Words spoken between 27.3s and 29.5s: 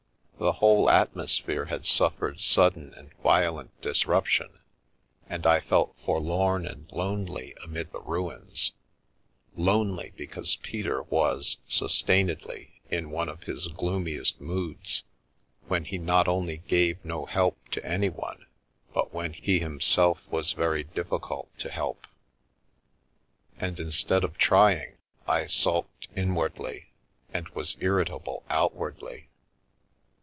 and was irri table outwardly.